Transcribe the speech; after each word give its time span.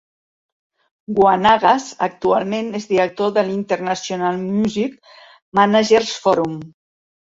Wanagas 1.19 1.85
actualment 2.07 2.73
és 2.81 2.89
director 2.95 3.37
de 3.39 3.47
l'International 3.53 4.43
Music 4.51 5.01
Manager's 5.63 6.21
Forum. 6.27 6.63